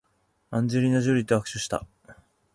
[0.49, 1.85] アンジェリーナジョリーと握手した